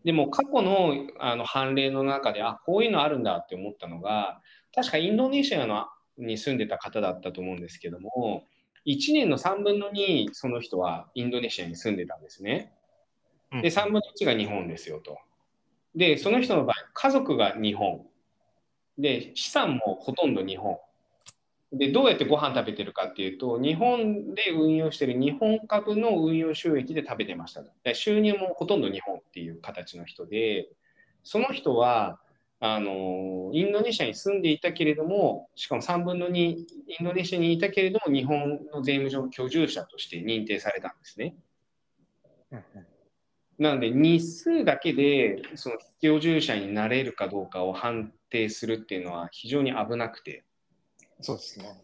[0.03, 4.41] でも過去のあの判例の中で、あこういうのあるんだって思ったのが、
[4.75, 5.87] 確かインドネシアの
[6.21, 8.45] に住んでた方だったと思うんですけども、
[8.85, 12.73] 1年の3分の2、その人はインドネシアに住んでたんですね。
[13.51, 15.19] で、3分の1が日本ですよと。
[15.95, 18.05] で、その人の場合、家族が日本。
[18.97, 20.77] で、資産もほとんど日本。
[21.73, 27.63] で、どうやってご飯食べてるかっていうと、日本で運用してる日本株の運用収益で食べてました。
[27.83, 30.69] で収入もほとんど日本っていう形の人で、
[31.23, 32.19] その人は、
[32.63, 36.65] あのインドネシアに住んでいたけれども、しかも3分の2、イ
[37.01, 41.35] ンドネシアにいたけれども、日本の税務上居住者として認定されたんですね。
[43.57, 50.43] なので、日数だけでその居住者になれるかどうかを判定するっていうのは非常に危なくて。
[51.19, 51.81] そうですね。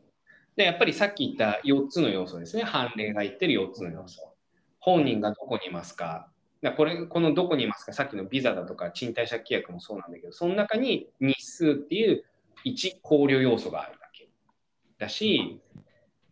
[0.56, 2.62] で、やっぱりさっき言った4つの要素ですね。
[2.62, 4.36] 判例が言ってる4つの要素。
[4.80, 6.32] 本人がどこにいますか？
[6.62, 12.24] だこれ、このどこにいますか、さっきのビザだとか賃貸借契約もそうなんだけど、その中に日数っていう
[12.66, 14.30] 1考慮要素があるだけ
[14.98, 15.62] だし、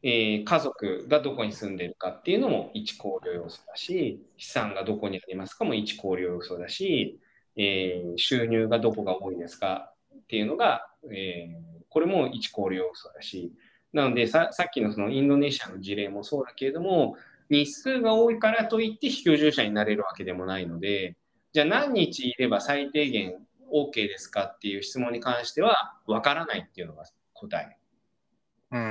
[0.01, 7.19] えー、家族がどこに住んでるかっていうのも1考慮要素だし、資産がどこにありますかも1考慮要素だし、
[7.55, 13.53] えー、収入がどこが多いですかっていうのが、えー、これも一考慮要素だし、
[13.93, 17.15] なのでさっきのそのインドネシアの事例もそうだけれども、
[17.49, 21.15] 日数が多いからといって非居住者になれるわけでもないので、
[21.53, 23.35] じゃあ何日いれば最低限
[23.71, 27.77] OK ですかっていう質問に関しては分からないっていうのが答え。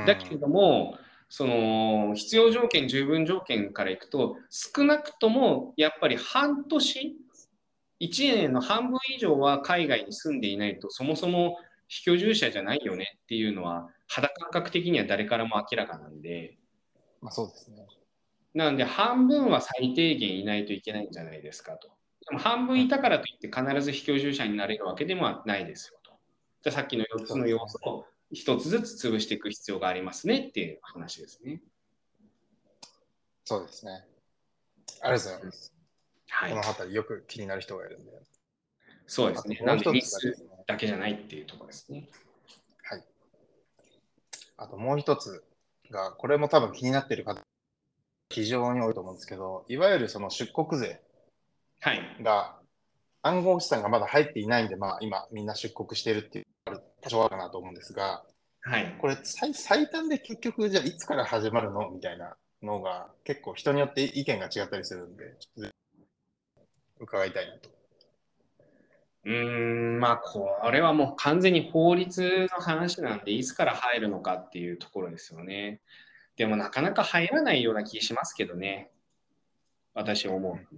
[0.06, 0.96] だけれども、
[1.28, 7.16] その必要条件、十分条件からいくと、少なくともやっぱり半年、
[8.00, 16.56] 1年の半分以上は海外に住んでいないと、そもそも非居住者じゃないよねっていうのは、肌感覚的には誰からも明らかなんで。
[17.20, 17.86] まあ、そうですね。
[18.54, 21.88] なので、半分は最低限いないといけないんじゃないですかと。
[22.28, 26.12] でも半分いたからといって必ず非居住者になれるわけでもないですよと。
[26.62, 31.60] じゃあさっきの4つの要素を1つずつ潰していく必要がありますねっていう話ですね。
[33.44, 34.06] そうですね。
[35.02, 35.74] ありがとうございます。
[36.30, 38.12] はい、この辺りよく気になる人がいるんで。
[39.06, 39.60] そうですね。
[39.62, 42.08] なんでミスだけじゃないっていうところですね。
[42.82, 43.04] はい。
[44.56, 45.44] あともう一つ
[45.90, 47.43] が、これも多分気になっている方、
[48.34, 51.00] 非常に多いと思うんですけど、いわゆるその出国税
[52.20, 52.58] が、
[53.22, 56.46] 暗号資産がまだ入っていないんで、まあ今みんな出国しているっていう
[57.00, 58.24] 多少あるかなと思うんですが、
[58.62, 65.74] はい、これ最、最短で結局、じゃあいつから始まるのみたいなのが、結構人によって意見が違ったりするんで、ちょっと
[67.00, 67.70] 伺いたいなと。
[69.26, 75.80] うーん、まあ、これはもう完全に法律の話なんで、いつから入るのかっていうところですよね。
[76.36, 78.90] でも、なかなか入らないような気しますけどね。
[79.94, 80.76] 私思う。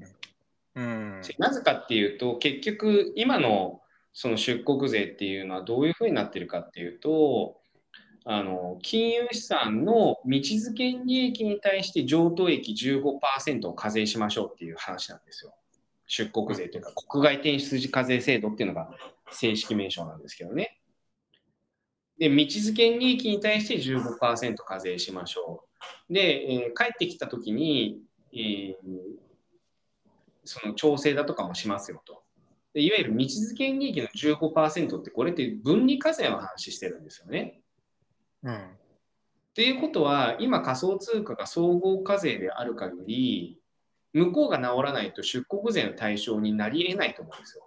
[0.74, 3.80] うん、なぜかっていうと、結局、今の
[4.12, 7.61] その出国税っていうのはどういうふうになってるかっていうと、
[8.28, 15.54] あの金融資産の道付け利益に対して譲渡益15%を課税しましょうっていう話なんですよ。
[16.07, 18.90] 出国税というか、国外転出課税制度っていうのが
[19.30, 20.78] 正式名称なんですけどね。
[22.19, 25.64] で、道付け利益に対して15%課税しましょ
[26.11, 26.12] う。
[26.12, 28.01] で、えー、帰ってきたときに、
[28.33, 28.75] えー、
[30.45, 32.23] その調整だとかもしますよと。
[32.73, 37.61] でいわゆる道付け利益の15%って、これって分離課税の話してるんですよね。
[38.43, 38.55] うん。
[38.55, 38.59] っ
[39.55, 43.59] ていうことは、今仮想通貨が総合課税である限り、
[44.12, 47.66] 向こうが治らないと出国税の対象になり得ないと思うんですよ。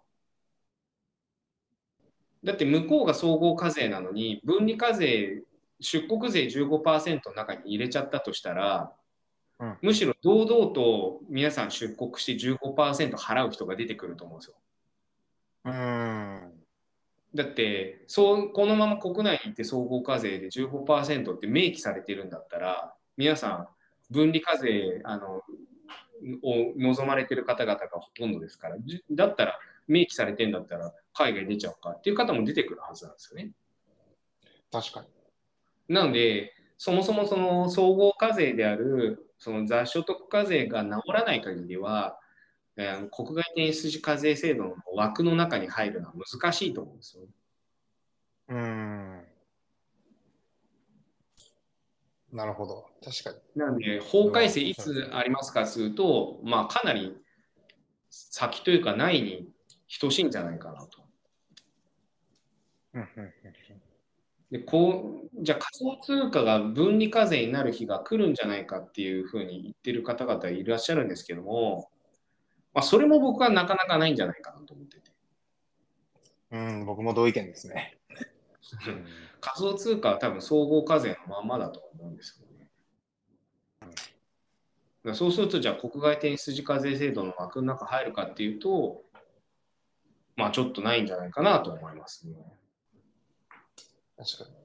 [2.44, 5.44] だって向こうが総合課税なのに、分離課税、
[5.80, 8.92] 出国税15%の中に入れちゃったとしたら、
[9.60, 14.56] うん、むしろ堂々と皆さん出国して15%払う人が出てくると思うんですよ。
[15.66, 16.52] うん
[17.36, 23.68] だってそうこのまま国内に行って総合課税で15%って明記されてるんだったら皆さん
[24.10, 25.44] 分離課税あの
[26.44, 28.78] を望まれてる方々がほとんどですから、
[29.12, 33.52] だったら、明記されてんだったら、海外出ちゃうかっていう方も出てくるはずなんですよね。
[34.72, 35.08] 確かに。
[35.94, 42.18] なので、そもそもその総合課税である、その雑所得課税が治らない限りは、
[42.78, 47.24] えー、国外転出課税制度の枠の中に入るのは難しいと思うんですよ。
[48.48, 49.22] うん。
[52.32, 52.86] なるほど。
[53.04, 53.62] 確かに。
[53.62, 57.18] なんで、法改正いつありますかすると、まあ、かなり
[58.10, 59.50] 先というか、ないに
[60.00, 60.99] 等しいんじゃないかなと。
[64.52, 71.92] でこうじゃあ仮想通貨が分離課税になる日が来るんじゃないかっていうふうに言ってる方々いらっしゃるんですけども、
[72.74, 75.12] まあ、それも僕はなかなかないんじゃないかなと思ってて。
[76.52, 78.00] うん、僕も同意見ですね。
[79.40, 82.72] 仮想通貨は多分総合課税のまんまだと思うんですよね。
[85.04, 89.04] うん、そうすると、じゃあ国外転出課税制度の枠の中入るかっていうと、
[90.36, 92.36] まあちょっとないんじゃないかなと思いますね。
[94.20, 94.56] 確かに。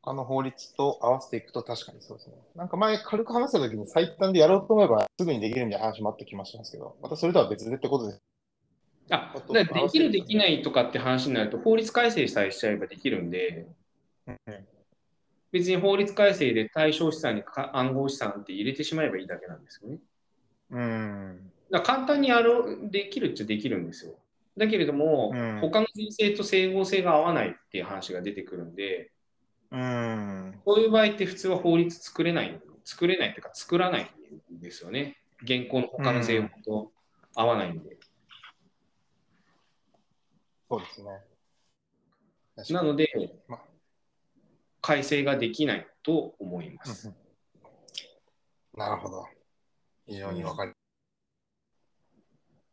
[0.00, 2.36] 他の法律と合わせていくと確かにそうですね。
[2.54, 8.22] なんか前軽く話したときに最短でやろうと思えばすぐにできるみたいな話もあってきましたけど、またそれとは別でってことです。
[9.10, 13.66] あできる、できないとかって話になると、法律改正さえしちゃえばできるんで、
[15.52, 19.98] 別に法律改正で対象資産に暗号資産って入れてしまえばいいだけなんですよね。
[20.70, 21.52] うん。
[21.70, 24.14] だ簡単にやるできるっちゃできるんですよ。
[24.56, 29.12] だけれども、うん、他の人生と整合性が合わないっていう話が出てくるんで、
[29.70, 34.10] うん、こういう場合って普通は法律作れない、作れないっていうか作らない
[34.54, 35.16] んですよね。
[35.42, 36.92] 現行の他の制度と
[37.34, 37.98] 合わないんで。
[40.68, 41.10] そうですね。
[42.74, 43.08] なので、
[43.48, 43.60] ま、
[44.80, 47.12] 改正ができないと思います。
[48.74, 49.26] なるほど。
[50.06, 50.72] 非常にわかり、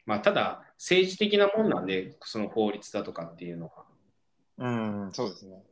[0.06, 3.86] まあ、ただ、政治的なもんなんで、その法律だとかっていうのは。
[4.58, 4.68] う
[5.08, 5.64] ん、そうですね。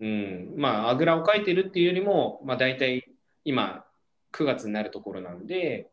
[0.00, 3.10] うん、まあ、あぐらをかいてるっていうよりも、まあ、大体
[3.42, 3.86] 今、
[4.32, 5.90] 9月になるところなんで、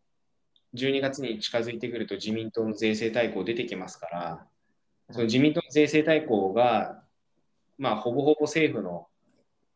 [0.73, 4.45] 12月に近づいてくると自民党の税制大綱出てきますから、
[5.11, 7.01] その自民党の税制大綱が、
[7.77, 9.07] まあ、ほぼほぼ政府の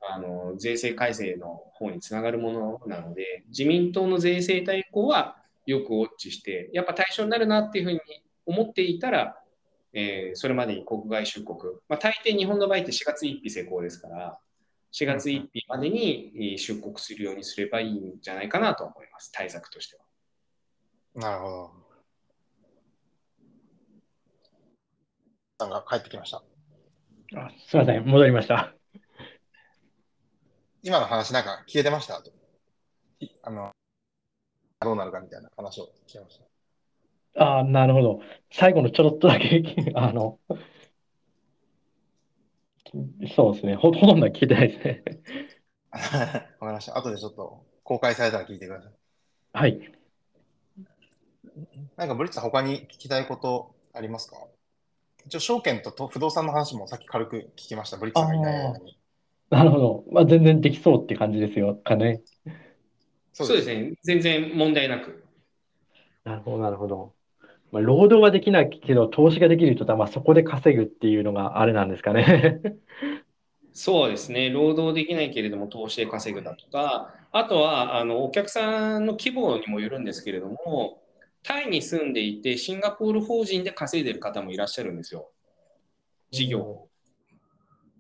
[0.02, 8.00] あの税制改正の方につながるものなので、自民党の税制大綱はよくウォッチして、やっぱ対象になるなっていうふうに
[8.52, 9.38] 思っていたら、
[9.94, 11.58] えー、それまでに国外出国、
[11.90, 14.38] まあ、大抵日本の場合って4月1日施行ですから、
[14.94, 20.04] 4月1日までに出国するようにすればいいんじゃないかなと思います、対策としては。
[21.16, 21.72] なるほど。
[25.60, 26.44] さんが帰ってきました。
[27.36, 28.74] あすみません、戻りました。
[30.84, 32.22] 今の話、なんか消えてました？
[33.44, 33.72] あの、
[34.82, 36.51] どうなるかみたいな話を聞きました。
[37.36, 38.22] ああ、なるほど。
[38.52, 39.64] 最後のちょろっとだけ、
[39.96, 40.40] あの、
[43.36, 43.76] そうですね。
[43.76, 45.04] ほほとんど聞いてないですね。
[45.92, 46.98] わかりました。
[46.98, 48.92] 後でちょっと公開されたら聞いてください。
[49.54, 49.92] はい。
[51.98, 54.38] なんかブリッツさん、他に聞きたいことありますか？
[55.26, 58.98] 一応、証券と不動産の話もさっき軽く聞きました、ブリッツさんがいない間に。
[59.50, 60.06] なるほど。
[60.12, 62.22] まあ、全然できそうって感じですよ、かね。
[63.34, 63.94] そうですね。
[64.04, 65.24] 全然問題なく。
[66.24, 67.16] なるほど、なるほど。
[67.72, 72.62] まあ、労働はできないけど、投資ができる人は、まあ、そこで稼ぐっていうのがあれなんですかね。
[73.74, 74.50] そうですね。
[74.50, 81.02] 労働できないけれども、投資で稼ぐだとか、あとは、あの、お客さんの規模にもよるんですけれども、
[81.44, 85.32] タイに住んでいて、シンガポール法人で稼いでる方もいらっしゃるんですよ。
[86.32, 86.90] 事業。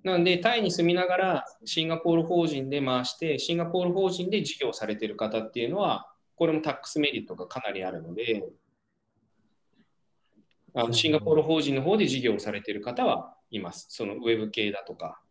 [0.03, 8.43] なので、タイに住みながらシンガポール法人で回して、シンガポール法人で事業されてる方っていうのは、これもタックスメリットがかなりあるので、
[10.73, 13.87] あのシンガポール法人の方で事業をされている方はいます。
[13.89, 15.21] そのウェブ系だとか、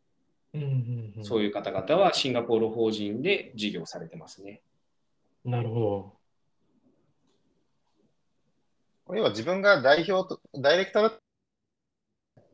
[1.23, 4.63] そういう方々はシンガポール法人で事業されてますね。
[5.45, 6.21] なるほど。
[9.07, 11.13] これは自分が代表と、ダイレクターだ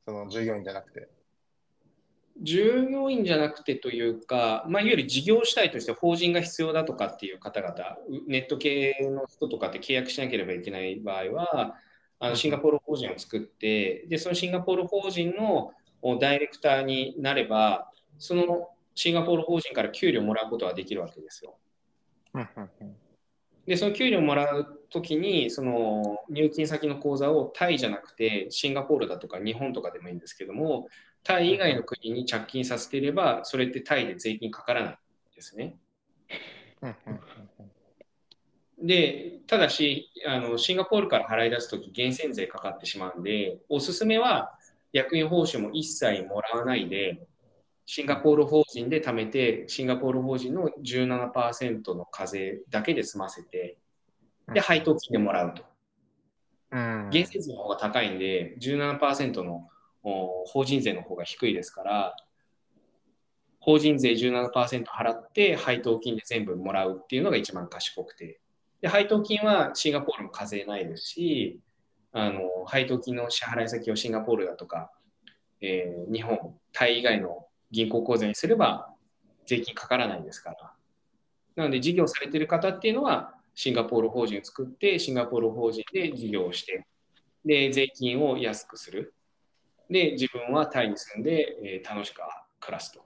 [0.07, 1.09] その従業員じゃなくて。
[2.43, 7.75] 従業員じゃなくてというか、まあ、いわゆる事業主体として法人が必要だとかっていう方々、
[8.27, 11.77] ネット系の人とかって契約しなければいけない場合は、
[12.19, 15.73] あのシンガポール法人を作って、でそのシンガポール法人の
[16.19, 21.57] ダイレクターになれば、そのシンガポール法人から給料をもらうことができるわけですよ。
[23.67, 30.87] で、その給料をもらうときに、その入金先の口座をタイじゃなくて、シンガポールだとか日本とかでもいいんですけども、
[31.25, 34.97] タイ以外の国に着金させていれば、それってタイで税金かからないん
[35.35, 35.77] ですね。
[38.79, 44.59] で、ただし、あのシンガポールから払い出すとき、源泉税かかってしまうんで、おすすめは
[44.93, 47.27] 役員報酬も一切もらわないで、
[47.87, 53.79] シンガポール法人で貯めて、シンガポール法人の17%の課税だけで済ませて、
[54.53, 55.63] で、配当金でもらうと。
[56.73, 59.69] うん、源泉税の方が高いんで、17%の
[60.03, 62.17] 法人税の方が低いですから、
[63.61, 68.41] 法人税17%払って配当金で全部もらうっていうのが一番賢くて。
[68.81, 71.61] で、配当金はシンガポールも課税ないですし、
[72.13, 74.91] あの配当金の支払い先をシンガポールだとか、
[75.61, 78.89] えー、日本、タイ以外の銀行口座にすれば
[79.47, 80.73] 税金かからないですから。
[81.57, 86.87] なので、事業されている方っていうのは、シンガポール法人を作って、シンガポール法人で事業をして、
[87.45, 89.15] で、税金を安くする。
[89.89, 92.21] で、自分はタイに住んで、えー、楽しく
[92.61, 93.03] 暮らすとい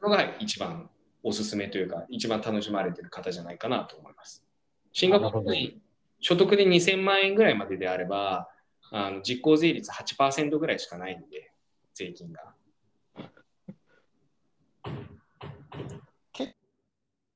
[0.00, 0.88] うのが一番
[1.22, 4.44] おすすめというか、一番楽しまれている方じゃないかなと思います。
[4.92, 5.80] シンガポールに
[6.20, 8.48] 所得で2000万円ぐらいまでであれば、
[8.90, 11.52] あの実効税率8%ぐらいしかないんで、
[11.94, 12.54] 税金が。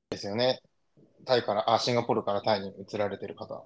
[0.09, 0.61] ですよね。
[1.25, 3.63] タイから、あ、シンガポールからタイに移られてる方。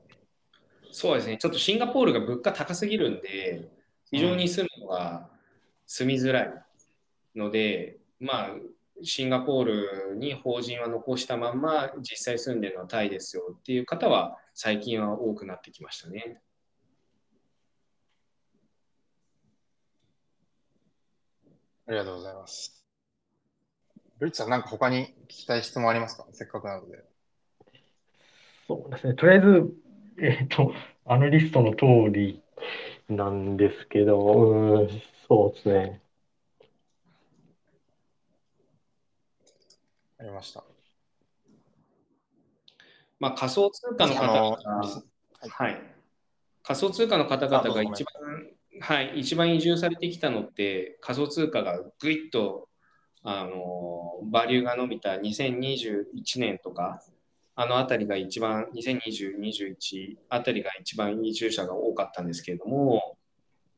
[0.91, 1.37] そうですね。
[1.37, 3.69] ちょっとシンガポールが物価高すぎるんで、
[4.09, 5.29] 非常に住むのが
[5.85, 6.53] 住みづらい
[7.35, 8.49] ので、うん、まあ、
[9.04, 16.41] シンガポールに法人は残したまんま実際住んでるのはタイですよっていう方は最近は多くなってきましたね。
[21.88, 22.86] ありがとうございます。
[24.20, 26.28] ブリッツさん、なんか他に聞きたい質問ありますか？
[26.32, 27.04] せっかくなので。
[28.68, 29.14] そうですね。
[29.16, 29.74] とりあえず、
[30.22, 30.74] えっ、ー、と、
[31.06, 32.43] あのリストの通り
[33.08, 34.89] なんですけど、うん、
[35.28, 36.02] そうですね。
[40.20, 40.63] ありました。
[43.20, 45.03] まあ、仮想通貨の方々、
[45.49, 45.82] はい、
[46.63, 48.13] 仮想通貨の方々が一番、
[48.82, 52.70] はい、一番移住されてきたのって、仮想通貨がぐいっと
[53.24, 56.05] あのバリューが伸びた2021
[56.38, 57.01] 年とか、
[57.55, 63.17] あの辺りが一番、2020、21あたりが一番移住者が多かったんですけれども、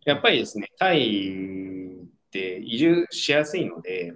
[0.05, 1.29] やっぱりですね、タイ
[2.03, 4.13] って移住しやすいので、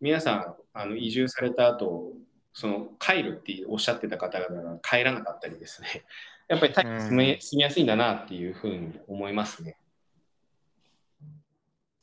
[0.00, 2.12] 皆さん、あの移住された後、
[2.52, 6.04] その帰るっておっしゃってた方々が帰らなかったりですね、
[6.48, 9.76] やっぱりタイに住み住みやすいんだなっていうふうに思いますね。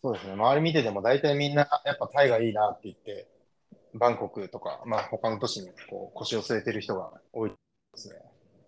[0.01, 3.27] そうですね、周り見てても大体みんなやっぱタイがいいなって言って、
[3.93, 7.55] バンコクとか、まあ他の都市にこう腰を据えてる人が多いで
[7.95, 8.21] すね。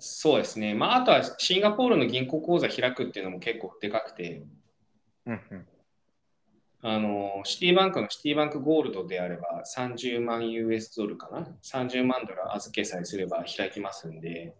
[0.04, 4.42] そうですね、まあ、あとはシンガポールの銀行口座開くっていうのも結構でかくて、
[5.28, 5.68] うんうん
[6.84, 14.56] あの、シティバンクのシティバンクゴールドであれば30万 US ドルかな ?30 万ドル預けさえすれば開きますんで、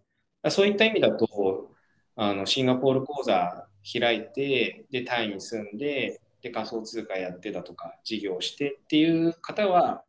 [0.50, 1.72] そういった意味だと、
[2.16, 3.68] あのシンガポール口座
[4.00, 10.04] 開いて、で、タイに住んで、で、仮想通貨やってだとか、事業してっていう方は、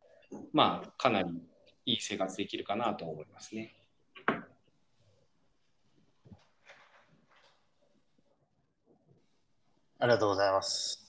[0.51, 1.29] まあ、かなり
[1.85, 3.73] いい生活できるかなと思いますね。
[9.99, 11.02] ありがとうございます。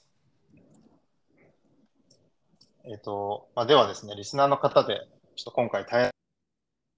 [2.86, 5.06] えっ、ー、と、まあ、ではですね、リスナーの方で、
[5.36, 6.10] ちょっと今回大変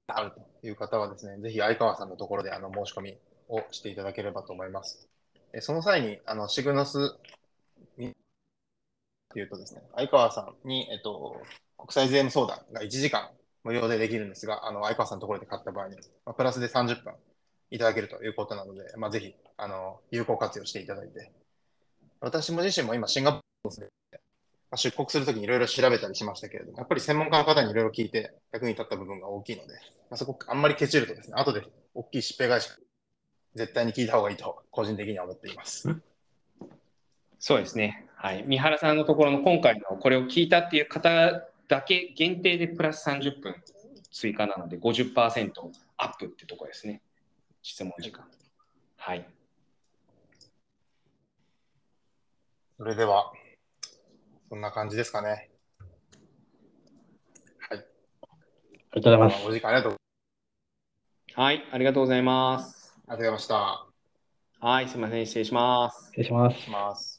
[0.08, 3.18] あるという方はですね、ぜひ相川さんのところであの申し込み
[3.48, 5.08] をしていただければと思います。
[5.52, 7.16] えその際に、あのシグノス
[9.36, 11.40] というとですね、相川さんに、えっと、
[11.76, 13.30] 国際税務相談が1時間
[13.64, 17.12] 無料でできるんですが、あの相川さんのところで買った場合に、まあ、プラスで30分
[17.70, 21.32] いただけるということなので、まあ、ぜひあの有効活用していただいて、
[22.20, 24.20] 私も自身も今、シンガポールで、
[24.74, 29.74] 出国するときにいろいろ調べたりしましたけれども、やっぱり専門家の方にいろいろ聞いて役に立った部分が大きいので、
[30.10, 31.62] まあ、そこあんまりケチるとですね、後で
[31.94, 32.70] 大きい疾病会社、
[33.54, 35.88] 絶対に聞いた方がいいと個人的には思っています。
[37.38, 38.06] そうですね。
[38.16, 38.44] はい。
[38.46, 43.54] 三原さんのところの今回のこれを聞いたっていう方だけ限定でプラス30分
[44.10, 45.52] 追加なので50%
[45.98, 47.02] アップってところですね。
[47.62, 48.24] 質問時間。
[48.96, 49.28] はい。
[52.78, 53.32] それでは、
[54.48, 55.50] そんな感じですかね。
[57.68, 57.78] はい。
[57.78, 59.46] ありがとうございます。
[59.46, 59.96] お時間ありがとう
[61.34, 62.94] はい、ありがとうございます。
[63.08, 63.86] ありがとうございました。
[64.58, 65.26] はい、すみません。
[65.26, 66.06] 失礼します。
[66.06, 67.15] 失礼します。